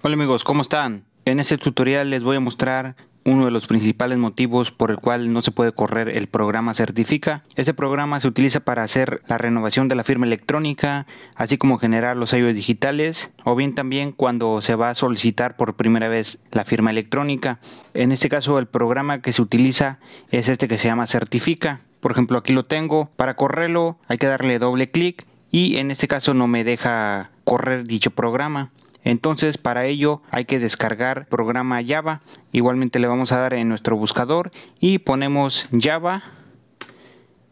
[0.00, 1.02] Hola amigos, ¿cómo están?
[1.24, 5.32] En este tutorial les voy a mostrar uno de los principales motivos por el cual
[5.32, 7.42] no se puede correr el programa Certifica.
[7.56, 12.16] Este programa se utiliza para hacer la renovación de la firma electrónica, así como generar
[12.16, 16.64] los sellos digitales, o bien también cuando se va a solicitar por primera vez la
[16.64, 17.58] firma electrónica.
[17.92, 19.98] En este caso el programa que se utiliza
[20.30, 21.80] es este que se llama Certifica.
[21.98, 23.10] Por ejemplo, aquí lo tengo.
[23.16, 27.84] Para correrlo hay que darle doble clic y en este caso no me deja correr
[27.84, 28.72] dicho programa.
[29.04, 32.20] Entonces para ello hay que descargar programa Java.
[32.52, 36.22] Igualmente le vamos a dar en nuestro buscador y ponemos Java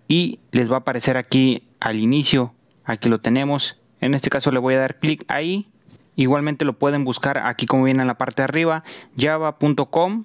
[0.06, 2.52] y les va a aparecer aquí al inicio.
[2.84, 3.78] Aquí lo tenemos.
[4.02, 5.66] En este caso le voy a dar clic ahí.
[6.14, 8.84] Igualmente lo pueden buscar aquí como viene en la parte de arriba
[9.16, 10.24] java.com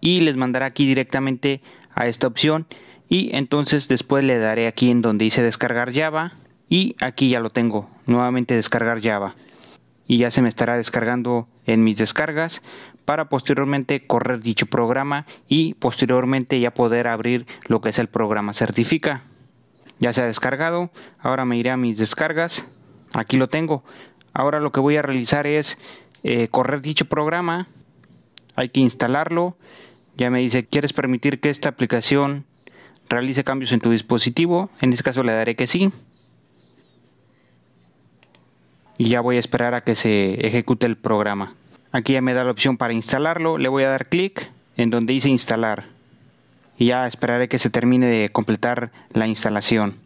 [0.00, 1.60] y les mandará aquí directamente
[1.92, 2.68] a esta opción
[3.08, 6.34] y entonces después le daré aquí en donde dice descargar Java
[6.68, 7.88] y aquí ya lo tengo.
[8.06, 9.34] Nuevamente descargar Java.
[10.06, 12.62] Y ya se me estará descargando en mis descargas
[13.04, 18.52] para posteriormente correr dicho programa y posteriormente ya poder abrir lo que es el programa
[18.52, 19.22] certifica.
[19.98, 22.64] Ya se ha descargado, ahora me iré a mis descargas,
[23.14, 23.82] aquí lo tengo.
[24.32, 25.78] Ahora lo que voy a realizar es
[26.22, 27.66] eh, correr dicho programa,
[28.54, 29.56] hay que instalarlo,
[30.16, 32.44] ya me dice, ¿quieres permitir que esta aplicación
[33.08, 34.70] realice cambios en tu dispositivo?
[34.80, 35.92] En este caso le daré que sí
[38.98, 41.54] y ya voy a esperar a que se ejecute el programa.
[41.92, 45.14] Aquí ya me da la opción para instalarlo, le voy a dar clic en donde
[45.14, 45.86] dice instalar
[46.76, 49.96] y ya esperaré que se termine de completar la instalación.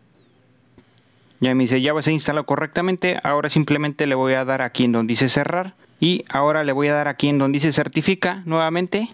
[1.41, 4.93] Ya me dice ya se instalado correctamente, ahora simplemente le voy a dar aquí en
[4.93, 9.09] donde dice cerrar y ahora le voy a dar aquí en donde dice certifica nuevamente.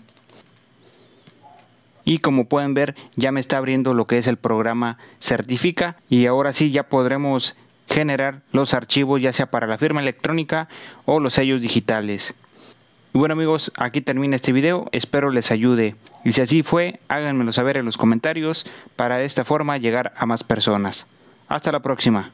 [2.05, 6.27] Y como pueden ver ya me está abriendo lo que es el programa certifica y
[6.27, 7.56] ahora sí ya podremos
[7.98, 10.68] generar los archivos ya sea para la firma electrónica
[11.04, 12.34] o los sellos digitales.
[13.14, 15.96] Y bueno amigos, aquí termina este video, espero les ayude.
[16.24, 20.26] Y si así fue, háganmelo saber en los comentarios para de esta forma llegar a
[20.26, 21.06] más personas.
[21.48, 22.26] Hasta la próxima.